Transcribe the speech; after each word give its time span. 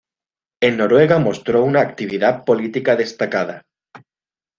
En 0.61 0.77
Noruega 0.77 1.19
mostró 1.19 1.63
una 1.63 1.81
actividad 1.81 2.43
política 2.43 2.95
destacada. 2.95 3.67